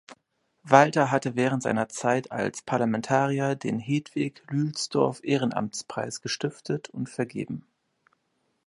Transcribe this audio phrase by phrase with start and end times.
[0.63, 7.67] Walter hatte während seiner Zeit als Parlamentarier den Hedwig-Lülsdorf-Ehrenamtspreis gestiftet und vergeben.